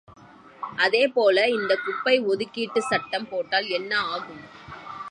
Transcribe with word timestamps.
அதே 0.77 1.07
போல 1.07 1.45
இந்தக் 1.49 1.83
குப்பை 1.83 2.15
ஒதுக்கீடு 2.25 2.81
சட்டம் 2.81 3.29
போட்டால் 3.29 3.69
என்ன 3.71 4.01
ஆகும்? 4.09 4.43